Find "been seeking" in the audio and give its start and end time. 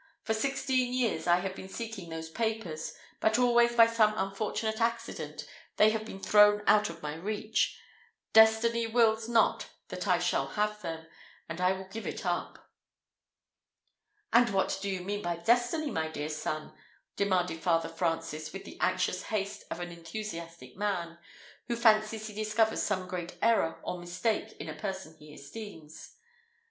1.53-2.09